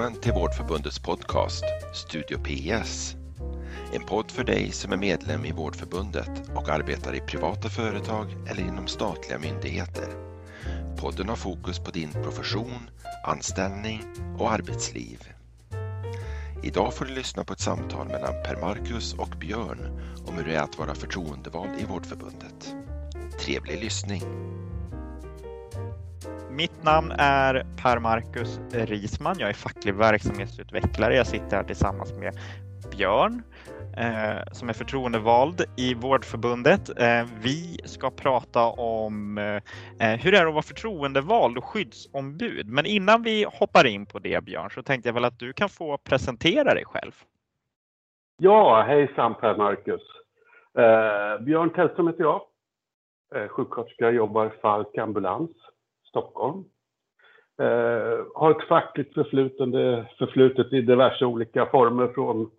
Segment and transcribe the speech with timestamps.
[0.00, 3.16] Välkommen till Vårdförbundets podcast Studio PS.
[3.92, 8.62] En podd för dig som är medlem i Vårdförbundet och arbetar i privata företag eller
[8.62, 10.08] inom statliga myndigheter.
[11.00, 12.90] Podden har fokus på din profession,
[13.26, 14.02] anställning
[14.38, 15.28] och arbetsliv.
[16.62, 20.62] Idag får du lyssna på ett samtal mellan Per-Marcus och Björn om hur det är
[20.62, 22.74] att vara förtroendevald i Vårdförbundet.
[23.40, 24.22] Trevlig lyssning!
[26.50, 29.36] Mitt namn är Per Marcus Risman.
[29.38, 31.16] Jag är facklig verksamhetsutvecklare.
[31.16, 32.34] Jag sitter här tillsammans med
[32.90, 33.42] Björn
[33.96, 36.98] eh, som är förtroendevald i Vårdförbundet.
[36.98, 39.56] Eh, vi ska prata om eh,
[40.12, 42.68] eh, hur det är att vara förtroendevald och skyddsombud.
[42.68, 45.68] Men innan vi hoppar in på det Björn så tänkte jag väl att du kan
[45.68, 47.12] få presentera dig själv.
[48.36, 50.02] Ja, hejsan Per Marcus.
[50.78, 52.42] Eh, Björn Tellström heter jag.
[53.34, 55.50] Eh, sjuksköterska, jobbar Falk Ambulans.
[56.10, 56.64] Stockholm.
[57.60, 62.50] Eh, har ett fackligt förflutande, förflutet i diverse olika former från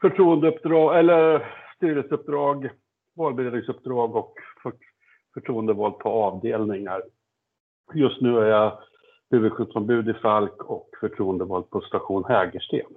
[0.00, 2.70] förtroendeuppdrag eller styrelseuppdrag,
[3.16, 4.72] valberedningsuppdrag och för,
[5.34, 7.02] förtroendevald på avdelningar.
[7.94, 8.78] Just nu är jag
[9.30, 12.96] huvudskyddsombud i Falk och förtroendevald på station Hägersten.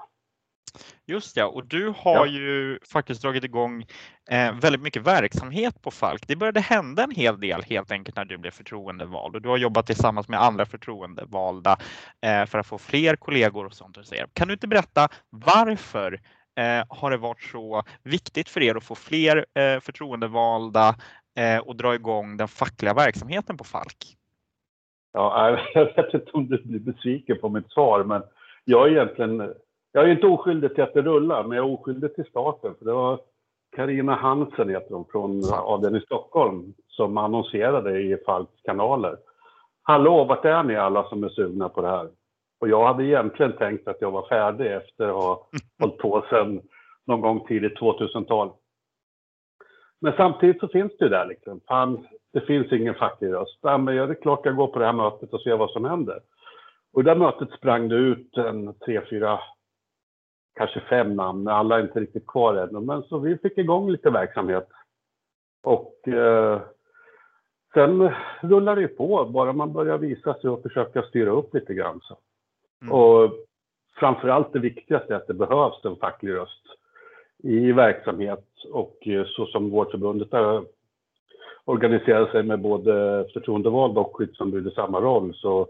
[1.05, 2.25] Just ja, och du har ja.
[2.25, 3.85] ju faktiskt dragit igång
[4.29, 6.27] eh, väldigt mycket verksamhet på Falk.
[6.27, 9.57] Det började hända en hel del helt enkelt när du blev förtroendevald och du har
[9.57, 11.77] jobbat tillsammans med andra förtroendevalda
[12.21, 13.97] eh, för att få fler kollegor och sånt.
[14.33, 16.19] Kan du inte berätta varför
[16.57, 20.95] eh, har det varit så viktigt för er att få fler eh, förtroendevalda
[21.37, 24.17] eh, och dra igång den fackliga verksamheten på Falk?
[25.13, 28.23] Ja, jag vet inte om du blir besviken på mitt svar, men
[28.65, 29.53] jag är egentligen
[29.95, 32.75] jag är inte oskyldig till att det rullar, men jag är oskyldig till starten.
[32.79, 33.19] För det var
[33.75, 39.17] Karina Hansen heter hon, från avdelning Stockholm som annonserade i Falks kanaler.
[39.83, 42.09] Hallå, vart är ni alla som är sugna på det här?
[42.59, 45.47] Och jag hade egentligen tänkt att jag var färdig efter att ha
[45.79, 46.61] hållit på sedan
[47.07, 48.51] någon gång tidigt 2000-tal.
[50.01, 51.61] Men samtidigt så finns det ju där liksom.
[51.67, 53.59] Fan, det finns ingen facklig röst.
[53.61, 55.85] Ja, men det är klart jag går på det här mötet och ser vad som
[55.85, 56.19] händer.
[56.93, 59.39] Och det mötet sprang det ut en tre, fyra
[60.53, 62.79] kanske fem namn, alla är inte riktigt kvar ännu.
[62.79, 64.69] Men så vi fick igång lite verksamhet.
[65.63, 66.61] Och eh,
[67.73, 71.99] sen rullar det på, bara man börjar visa sig och försöka styra upp lite grann.
[72.03, 72.17] Så.
[72.81, 72.93] Mm.
[72.93, 73.31] Och
[73.99, 76.63] framförallt det viktigaste är att det behövs en facklig röst
[77.43, 80.65] i verksamhet och eh, så som Vårdförbundet har
[81.65, 85.67] organiserat sig med både förtroendevald och skyddsombud i samma roll så,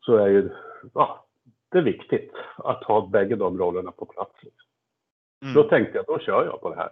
[0.00, 0.50] så är ju
[0.94, 1.24] ja,
[1.70, 4.34] det är viktigt att ha bägge de rollerna på plats.
[5.42, 5.54] Mm.
[5.54, 6.90] Då tänkte jag, då kör jag på det här.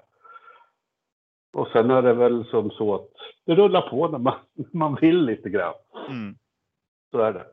[1.53, 3.11] Och sen är det väl som så att
[3.45, 4.39] det rullar på när man,
[4.73, 5.75] man vill lite grann.
[6.09, 6.39] Mm.
[7.11, 7.47] Så är det.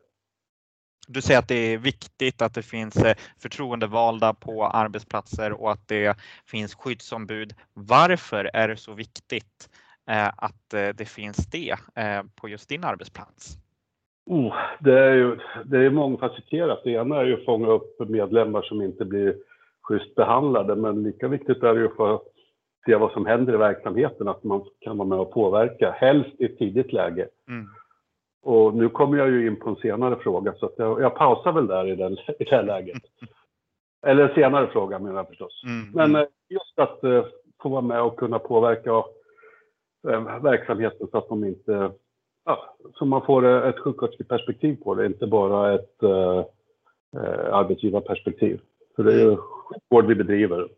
[1.08, 5.88] Du säger att det är viktigt att det finns eh, förtroendevalda på arbetsplatser och att
[5.88, 7.56] det finns skyddsombud.
[7.74, 9.70] Varför är det så viktigt
[10.10, 11.76] eh, att eh, det finns det
[12.36, 13.63] på just din arbetsplats?
[14.26, 16.82] Oh, det är ju det är mångfacetterat.
[16.84, 19.36] Det ena är ju att fånga upp medlemmar som inte blir
[19.84, 22.24] schysst behandlade, men lika viktigt är det ju för att
[22.86, 26.46] se vad som händer i verksamheten, att man kan vara med och påverka, helst i
[26.46, 27.28] ett tidigt läge.
[27.48, 27.66] Mm.
[28.44, 31.68] Och nu kommer jag ju in på en senare fråga, så jag, jag, pausar väl
[31.68, 33.04] där i, den, i det här läget.
[34.06, 35.64] Eller en senare fråga menar jag förstås.
[35.66, 35.92] Mm.
[35.94, 37.26] Men eh, just att uh,
[37.62, 38.92] få vara med och kunna påverka
[40.08, 41.92] uh, verksamheten så att de inte
[42.46, 46.44] Ja, så man får ett sjuksköterskeperspektiv på det, inte bara ett uh,
[47.52, 48.62] arbetsgivarperspektiv.
[48.96, 50.70] För det är ju sjukvård vi bedriver.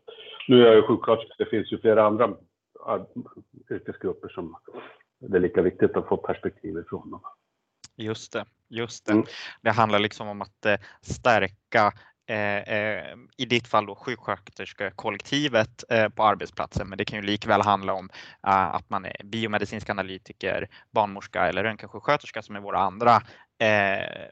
[0.48, 2.34] Nu är jag ju sjuksköterska, det finns ju flera andra
[3.70, 4.56] yrkesgrupper som
[5.18, 7.10] det är lika viktigt att få perspektiv ifrån.
[7.10, 7.20] Dem.
[7.96, 9.12] Just det, just det.
[9.12, 9.24] Mm.
[9.62, 10.66] Det handlar liksom om att
[11.00, 17.04] stärka Eh, eh, Eh, eh, i ditt fall då sjuksköterskekollektivet eh, på arbetsplatsen, men det
[17.04, 18.10] kan ju likväl handla om
[18.46, 23.22] eh, att man är biomedicinsk analytiker, barnmorska eller röntgensjuksköterska som är våra andra,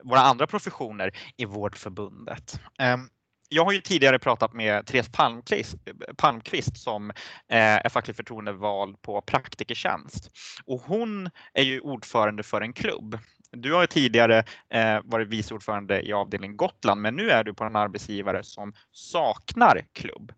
[0.03, 2.61] våra andra professioner i Vårdförbundet.
[2.79, 3.09] Ehm,
[3.49, 5.77] jag har ju tidigare pratat med Therese Palmqvist,
[6.17, 7.13] Palmqvist som
[7.49, 10.31] är facklig förtroendevald på Praktikertjänst.
[10.67, 13.19] Och hon är ju ordförande för en klubb
[13.57, 17.65] du har tidigare eh, varit vice ordförande i avdelning Gotland, men nu är du på
[17.65, 20.33] en arbetsgivare som saknar klubb.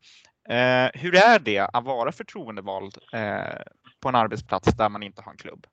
[0.48, 3.62] Eh, hur är det att vara förtroendevald eh,
[4.02, 5.66] på en arbetsplats där man inte har en klubb?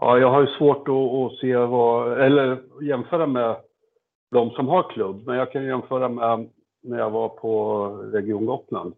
[0.00, 3.56] Ja, jag har ju svårt att, att se vad, eller jämföra med
[4.30, 6.48] de som har klubb, men jag kan jämföra med
[6.82, 8.94] när jag var på Region Gotland,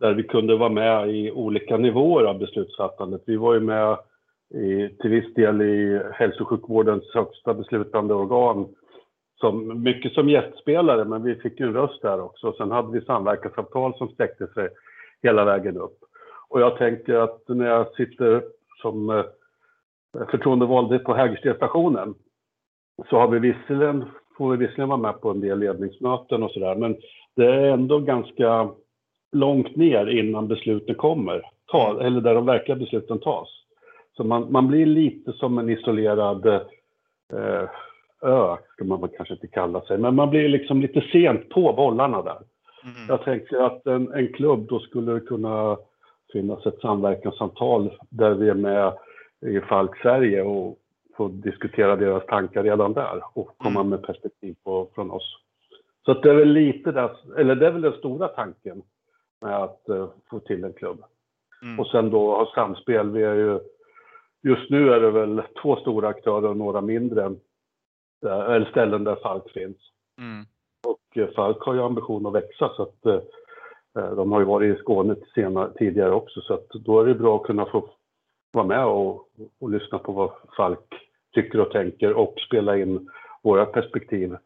[0.00, 3.22] där vi kunde vara med i olika nivåer av beslutsfattandet.
[3.26, 3.98] Vi var ju med
[4.54, 8.68] i, till viss del i hälso och sjukvårdens högsta beslutande organ
[9.40, 12.52] som, mycket som gästspelare, men vi fick ju en röst där också.
[12.52, 14.68] Sen hade vi samverkansavtal som sträckte sig
[15.22, 15.98] hela vägen upp.
[16.48, 18.44] Och jag tänker att när jag sitter
[18.82, 19.24] som eh,
[20.30, 22.14] förtroendevald på Hägerstedstationen
[23.10, 24.04] så har vi visserligen,
[24.38, 26.96] får vi visserligen vara med på en del ledningsmöten och sådär, men
[27.36, 28.70] det är ändå ganska
[29.32, 33.65] långt ner innan besluten kommer, ta, eller där de verkliga besluten tas.
[34.16, 37.68] Så man, man blir lite som en isolerad eh,
[38.22, 42.22] ö, ska man kanske inte kalla sig, men man blir liksom lite sent på bollarna
[42.22, 42.38] där.
[42.84, 43.06] Mm.
[43.08, 45.76] Jag tänker att en, en klubb, då skulle det kunna
[46.32, 48.92] finnas ett samverkanssamtal där vi är med
[49.46, 50.78] i Falk Sverige och
[51.16, 53.90] får diskutera deras tankar redan där och komma mm.
[53.90, 55.36] med perspektiv på, från oss.
[56.04, 58.82] Så det är väl lite där, eller det är väl den stora tanken
[59.40, 61.04] med att uh, få till en klubb.
[61.62, 61.80] Mm.
[61.80, 63.10] Och sen då ha samspel.
[63.10, 63.60] Vi är ju,
[64.46, 67.34] just nu är det väl två stora aktörer och några mindre,
[68.22, 69.76] där, eller ställen där Falk finns.
[70.20, 70.46] Mm.
[70.86, 74.76] Och uh, Falk har ju ambition att växa så att uh, de har ju varit
[74.76, 77.90] i Skåne senare, tidigare också så att då är det bra att kunna få
[78.52, 79.28] vara med och,
[79.60, 80.94] och lyssna på vad Falk
[81.34, 83.10] tycker och tänker och spela in
[83.42, 84.36] våra perspektiv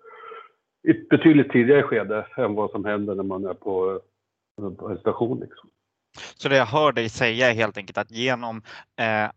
[0.89, 4.01] i ett betydligt tidigare skede än vad som händer när man är på,
[4.79, 5.41] på en station.
[5.41, 5.71] Liksom.
[6.35, 8.63] Så det jag hör dig säga är helt enkelt att genom
[9.01, 9.31] eh,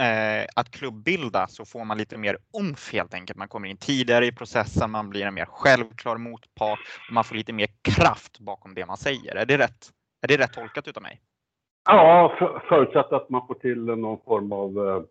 [0.00, 3.38] eh, att klubbilda så får man lite mer umf helt enkelt.
[3.38, 7.34] Man kommer in tidigare i processen, man blir en mer självklar motpart och man får
[7.34, 9.36] lite mer kraft bakom det man säger.
[9.36, 9.90] Är det rätt?
[10.22, 11.20] Är det rätt tolkat utav mig?
[11.84, 15.02] Ja, för, förutsatt att man får till någon form av eh,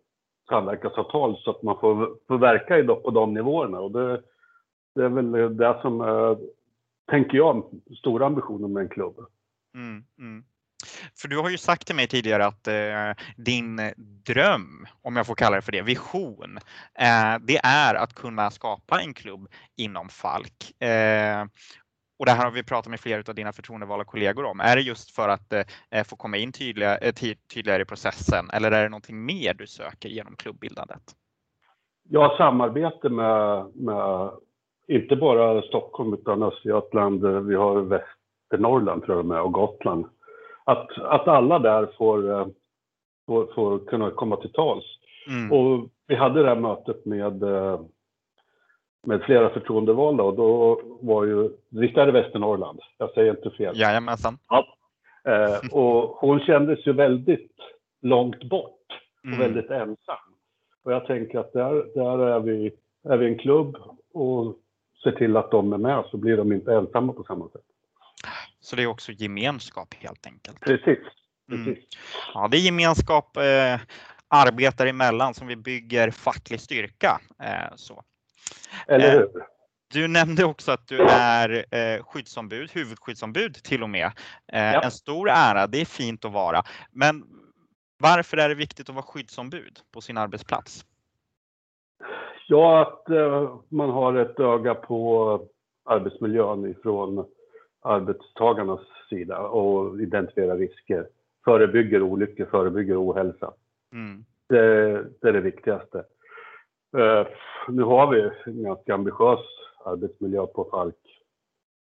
[0.48, 3.80] samverkansavtal så att man får, får verka i, på de nivåerna.
[3.80, 4.22] Och det,
[4.94, 6.38] det är väl det som är,
[7.10, 7.64] tänker jag,
[7.98, 9.16] stora ambitionen med en klubb.
[9.74, 10.44] Mm, mm.
[11.16, 13.80] För du har ju sagt till mig tidigare att eh, din
[14.26, 16.58] dröm, om jag får kalla det för det, vision,
[16.98, 20.82] eh, det är att kunna skapa en klubb inom Falk.
[20.82, 21.44] Eh,
[22.18, 24.60] och det här har vi pratat med flera av dina förtroendevalda kollegor om.
[24.60, 27.12] Är det just för att eh, få komma in tydliga, eh,
[27.54, 31.02] tydligare i processen eller är det någonting mer du söker genom klubbildandet?
[32.08, 34.30] Ja, samarbete med, med
[34.88, 40.06] inte bara Stockholm utan Östergötland, vi har Västernorrland tror jag med och Gotland.
[40.70, 42.46] Att, att alla där får, eh,
[43.26, 44.84] får, får kunna komma till tals.
[45.28, 45.52] Mm.
[45.52, 47.80] Och vi hade det här mötet med eh,
[49.06, 52.80] med flera förtroendevalda och då var ju, visst är det Västernorrland?
[52.98, 53.80] Jag säger inte fel.
[53.80, 54.38] Jajamensan.
[54.48, 54.66] Ja.
[55.24, 57.52] Eh, och hon kändes ju väldigt
[58.02, 58.86] långt bort
[59.22, 59.38] och mm.
[59.38, 60.16] väldigt ensam.
[60.84, 62.72] Och jag tänker att där, där är, vi,
[63.04, 63.76] är vi en klubb
[64.14, 64.56] och
[65.02, 67.69] ser till att de är med så blir de inte ensamma på samma sätt.
[68.60, 70.60] Så det är också gemenskap helt enkelt?
[70.60, 70.98] Precis.
[71.52, 71.64] Mm.
[71.64, 71.66] Precis.
[71.66, 71.78] Mm.
[72.34, 73.80] Ja, det är gemenskap eh,
[74.28, 77.20] arbetare emellan som vi bygger facklig styrka.
[77.42, 78.02] Eh, så.
[78.86, 79.30] Eller eh, hur?
[79.92, 84.06] Du nämnde också att du är eh, skyddsombud, huvudskyddsombud till och med.
[84.52, 84.82] Eh, ja.
[84.82, 86.62] En stor ära, det är fint att vara.
[86.90, 87.24] Men
[87.98, 90.84] varför är det viktigt att vara skyddsombud på sin arbetsplats?
[92.48, 93.08] Ja, att
[93.68, 95.40] man har ett öga på
[95.84, 97.26] arbetsmiljön ifrån
[97.80, 101.06] arbetstagarnas sida och identifierar risker.
[101.44, 103.52] Förebygger olyckor, förebygger ohälsa.
[103.92, 104.24] Mm.
[104.48, 105.98] Det, det, är det viktigaste.
[106.96, 107.26] Uh,
[107.68, 109.46] nu har vi en ganska ambitiös
[109.84, 111.22] arbetsmiljö på Falk,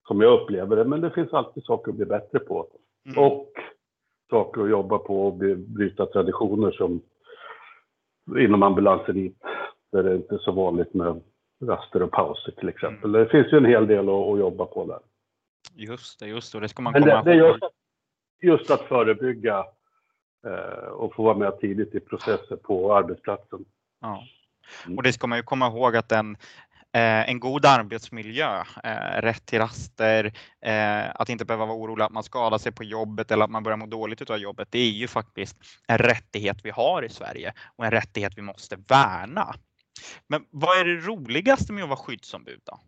[0.08, 2.68] som jag upplever det, men det finns alltid saker att bli bättre på.
[3.06, 3.24] Mm.
[3.24, 3.52] Och
[4.30, 7.02] saker att jobba på och bryta traditioner som
[8.38, 9.34] inom ambulansen
[9.92, 11.22] där det inte är så vanligt med
[11.66, 13.10] raster och pauser till exempel.
[13.10, 13.24] Mm.
[13.24, 15.00] Det finns ju en hel del att, att jobba på där.
[15.78, 16.60] Just det, just det.
[16.60, 17.64] Det ska man Men komma det, det är just,
[18.42, 19.66] just att förebygga
[20.48, 23.66] eh, och få vara med tidigt i processer på arbetsplatsen.
[24.02, 24.24] Ja.
[24.86, 24.98] Mm.
[24.98, 26.36] Och det ska man ju komma ihåg att en,
[26.94, 32.12] eh, en god arbetsmiljö, eh, rätt till raster, eh, att inte behöva vara orolig att
[32.12, 34.68] man skadar sig på jobbet eller att man börjar må dåligt av jobbet.
[34.72, 35.58] Det är ju faktiskt
[35.88, 39.56] en rättighet vi har i Sverige och en rättighet vi måste värna.
[40.28, 42.80] Men vad är det roligaste med att vara skyddsombud då?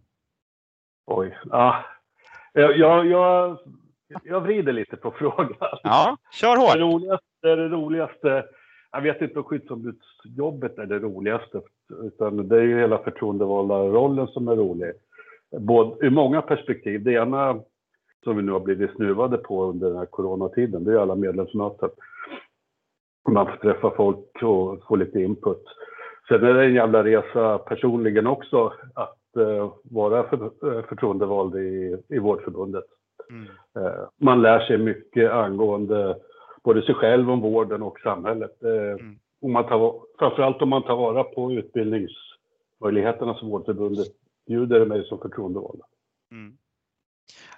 [1.06, 1.86] Oj, ja.
[2.54, 3.58] Jag, jag,
[4.24, 5.54] jag vrider lite på frågan.
[5.84, 6.74] Ja, kör hårt.
[6.74, 8.46] Det roligaste, det roligaste
[8.92, 11.62] jag vet inte om skyddsombudsjobbet är det roligaste,
[12.04, 14.92] utan det är ju hela förtroendevalda rollen som är rolig.
[15.60, 17.04] Både, ur många perspektiv.
[17.04, 17.60] Det ena
[18.24, 21.90] som vi nu har blivit snuvade på under den här coronatiden, det är alla medlemsmöten.
[23.30, 25.64] Man får träffa folk och få lite input.
[26.28, 29.19] Sen är det en jävla resa personligen också att
[29.84, 32.84] vara för, uh, förtroendevald i, i Vårdförbundet.
[33.30, 33.48] Mm.
[33.78, 36.16] Uh, man lär sig mycket angående
[36.64, 38.64] både sig själv om vården och samhället.
[38.64, 39.20] Eh, mm.
[39.42, 44.08] Om man tar, framförallt om man tar vara på utbildningsmöjligheterna som Vårdförbundet
[44.48, 45.82] bjuder mig som förtroendevald.
[46.32, 46.54] Mm.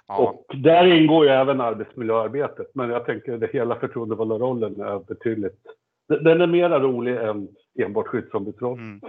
[0.06, 0.18] Ja.
[0.18, 5.60] Och där ingår ju även arbetsmiljöarbetet, men jag tänker att hela förtroendevalda rollen är betydligt,
[6.08, 7.48] den är mera rolig än
[7.78, 8.84] enbart skyddsombudsrollen.
[8.84, 9.00] Mm.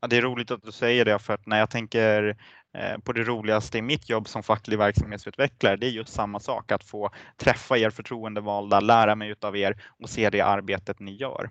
[0.00, 2.36] Ja, det är roligt att du säger det för att när jag tänker
[2.74, 6.72] eh, på det roligaste i mitt jobb som facklig verksamhetsutvecklare, det är just samma sak
[6.72, 11.50] att få träffa er förtroendevalda, lära mig av er och se det arbetet ni gör.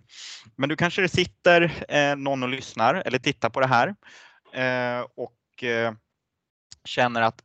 [0.55, 3.95] Men du kanske det sitter eh, någon och lyssnar eller tittar på det här
[4.53, 5.35] eh, och
[6.85, 7.43] känner att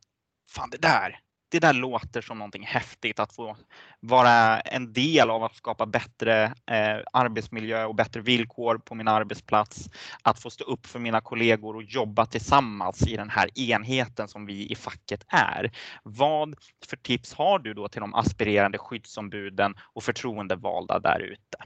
[0.55, 1.19] fan det där,
[1.59, 3.55] det där låter som någonting häftigt att få
[3.99, 9.89] vara en del av att skapa bättre eh, arbetsmiljö och bättre villkor på min arbetsplats.
[10.23, 14.45] Att få stå upp för mina kollegor och jobba tillsammans i den här enheten som
[14.45, 15.71] vi i facket är.
[16.03, 16.55] Vad
[16.89, 21.57] för tips har du då till de aspirerande skyddsombuden och förtroendevalda där ute?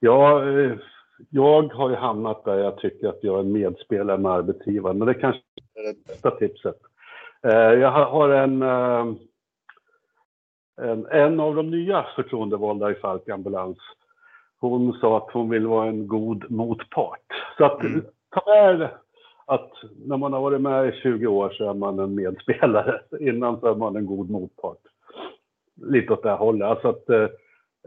[0.00, 0.76] Ja, eh,
[1.30, 5.14] jag har ju hamnat där jag tycker att jag är medspelare med arbetsgivaren, men det
[5.14, 5.42] kanske
[5.74, 6.80] är det bästa tipset.
[7.48, 9.06] Eh, jag har en, eh,
[10.80, 13.78] en, en av de nya förtroendevalda i Falk Ambulans.
[14.60, 17.26] Hon sa att hon vill vara en god motpart.
[17.58, 18.04] Så att mm.
[18.30, 18.90] ta med
[19.46, 19.72] att
[20.06, 23.00] när man har varit med i 20 år så är man en medspelare.
[23.20, 24.82] Innan så är man en god motpart.
[25.76, 26.68] Lite åt det hållet.
[26.68, 27.28] Alltså att eh,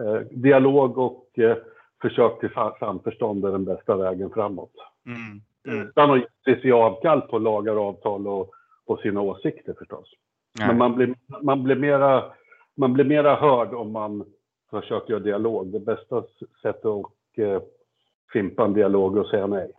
[0.01, 1.57] eh, dialog och eh,
[2.01, 2.49] försök till
[2.79, 4.73] samförstånd är den bästa vägen framåt.
[5.05, 5.41] Mm.
[5.67, 5.87] Mm.
[5.87, 8.53] Utan att ge avkall på lagar och avtal och
[8.91, 10.09] på sina åsikter förstås.
[10.59, 10.67] Nej.
[10.67, 12.33] Men man blir, man, blir mera,
[12.77, 14.25] man blir mera hörd om man
[14.69, 15.71] försöker göra dialog.
[15.71, 16.23] Det bästa
[16.61, 17.61] sättet att eh,
[18.33, 19.71] fimpa en dialog och säga nej.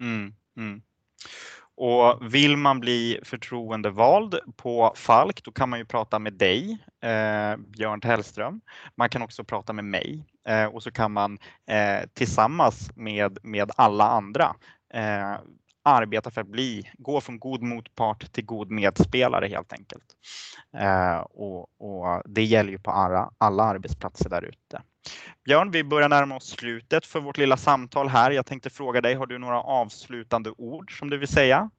[0.00, 0.82] Mm, mm.
[1.74, 7.56] Och vill man bli förtroendevald på Falk, då kan man ju prata med dig, eh,
[7.56, 8.60] Björn Hellström.
[8.94, 13.70] Man kan också prata med mig eh, och så kan man eh, tillsammans med, med
[13.76, 14.54] alla andra
[14.94, 15.36] eh,
[15.86, 20.04] arbeta för att bli, gå från god motpart till god medspelare helt enkelt.
[20.78, 24.82] Eh, och, och, det gäller ju på alla, alla arbetsplatser där ute.
[25.44, 28.30] Björn, vi börjar närma oss slutet för vårt lilla samtal här.
[28.30, 31.70] Jag tänkte fråga dig, har du några avslutande ord som du vill säga?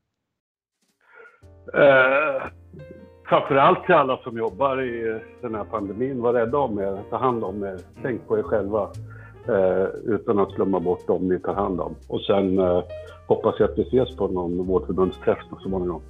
[1.73, 2.47] Eh,
[3.29, 7.43] framförallt till alla som jobbar i den här pandemin, var rädda om er, ta hand
[7.43, 8.91] om er, tänk på er själva
[9.47, 11.95] eh, utan att glömma bort dem ni tar hand om.
[12.07, 12.83] Och sen eh,
[13.27, 16.01] hoppas jag att vi ses på någon vårdförbundsträff så småningom.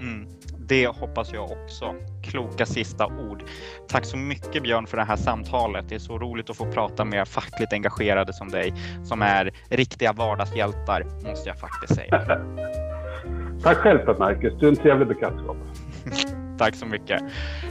[0.00, 0.28] Mm,
[0.58, 1.94] det hoppas jag också.
[2.22, 3.42] Kloka sista ord.
[3.88, 5.88] Tack så mycket Björn för det här samtalet.
[5.88, 8.74] Det är så roligt att få prata med fackligt engagerade som dig
[9.04, 12.20] som är riktiga vardagshjältar måste jag faktiskt säga.
[13.62, 15.56] tack själv Marcus, du är en trevlig bekantskap.
[16.58, 17.22] tack så mycket.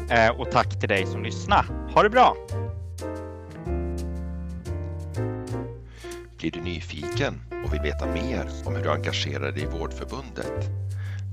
[0.09, 1.65] Eh, och tack till dig som lyssnar.
[1.93, 2.35] Ha det bra!
[6.37, 10.69] Blir du nyfiken och vill veta mer om hur du engagerar dig i Vårdförbundet?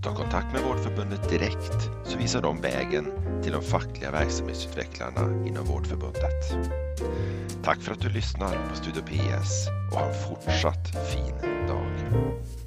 [0.02, 3.06] Ta kontakt med Vårdförbundet direkt så visar de vägen
[3.42, 6.52] till de fackliga verksamhetsutvecklarna inom Vårdförbundet.
[7.64, 12.63] Tack för att du lyssnar på Studio PS och ha en fortsatt fin dag.